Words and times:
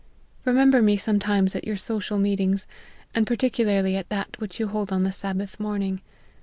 Remember 0.45 0.81
me 0.81 0.97
sometimes 0.97 1.55
at 1.55 1.63
your 1.63 1.77
social 1.77 2.17
meetings, 2.17 2.65
and 3.13 3.27
particularly 3.27 3.95
at 3.95 4.09
that 4.09 4.35
which 4.39 4.59
you 4.59 4.67
hold 4.69 4.91
on 4.91 5.03
the 5.03 5.11
Sabbath 5.11 5.59
morning. 5.59 6.01